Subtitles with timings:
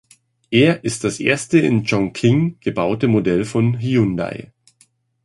[0.49, 4.51] Er ist das erste in Chongqing gebaute Modell von Hyundai.